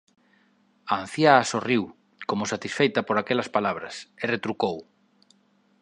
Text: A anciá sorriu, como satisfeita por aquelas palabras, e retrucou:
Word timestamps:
A 0.91 0.93
anciá 1.03 1.33
sorriu, 1.51 1.83
como 2.29 2.49
satisfeita 2.53 2.99
por 3.07 3.15
aquelas 3.17 3.49
palabras, 3.55 3.95
e 4.21 4.23
retrucou: 4.33 4.77